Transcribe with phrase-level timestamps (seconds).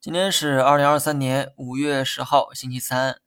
[0.00, 3.20] 今天是二零二三年五月十号，星期三。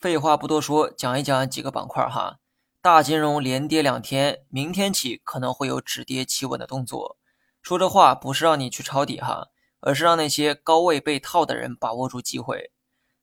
[0.00, 2.38] 废话不多说，讲一讲几个板块哈。
[2.82, 7.16] 大金融连跌两天，明天起可能会有止跌企稳的动作。
[7.62, 12.72] 说这话不是让你去抄底哈，而是让那些高位被套的人把握住机会。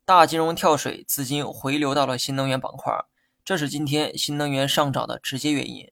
[0.05, 2.93] 大金融跳水，资金回流到了新能源板块，
[3.43, 5.91] 这是今天新能源上涨的直接原因。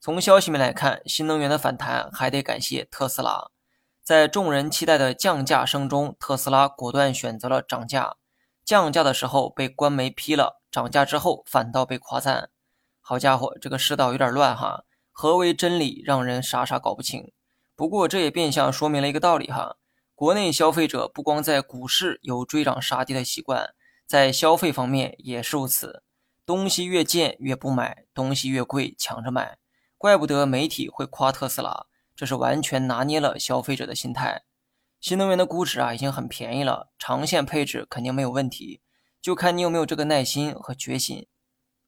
[0.00, 3.50] 从消息面来看，新能源的反弹还得感谢特斯拉。
[4.02, 8.16] 在众人期待的降价声中，特斯拉果断选择了涨价。
[8.64, 12.50] 降价的时候被官媒批了，涨价之后反倒被夸赞。
[13.00, 14.82] 好家伙，这个世道有点乱哈！
[15.12, 17.30] 何为真理，让人傻傻搞不清。
[17.76, 19.76] 不过这也变相说明了一个道理哈：
[20.16, 23.72] 国内消费者不光在股市有追涨杀跌的习惯，
[24.06, 26.02] 在消费方面也是如此。
[26.44, 29.58] 东西越贱越不买，东西越贵抢着买。
[29.96, 31.86] 怪不得媒体会夸特斯拉。
[32.22, 34.44] 这是完全拿捏了消费者的心态。
[35.00, 38.80] 新能源的估值啊，已经很便宜了，长线配置肯定没有问题，
[39.20, 41.26] 就看你有没有这个耐心和决心。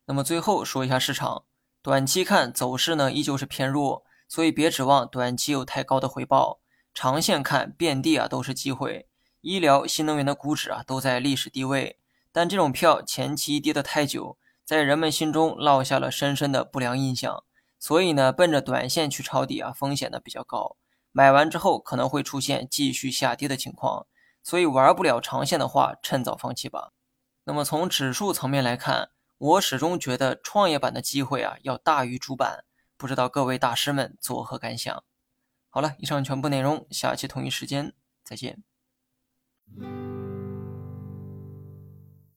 [0.07, 1.45] 那么最后说一下市场，
[1.81, 6.59] 短期看走势呢，依旧是偏弱，所以别指望短期有太高的回报。
[6.93, 9.07] 长线看，遍地啊都是机会。
[9.41, 12.01] 医疗、新能源的估值啊都在历史低位，
[12.33, 17.45] 但这种票前期跌得太久，在人们心中落下了深深的不良印象。
[17.85, 20.79] 所以呢，奔着短线去抄底啊，风险呢比较高。
[21.13, 24.07] 买完之后可能会出现继续下跌的情况，
[24.43, 26.93] 所以玩不了长线的话，趁早放弃吧。
[27.45, 32.65] 那么从指数层面来看，我始终觉得创业板的机会啊要大于主板，
[32.97, 35.05] 不知道各位大师们作何感想？
[35.69, 37.93] 好了，以上全部内容，下期同一时间
[38.25, 38.63] 再见。